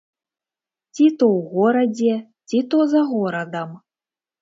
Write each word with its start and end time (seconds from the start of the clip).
Ці 0.93 1.05
то 1.19 1.25
ў 1.35 1.39
горадзе, 1.53 2.17
ці 2.49 2.65
то 2.75 2.83
за 2.97 3.01
горадам. 3.15 3.81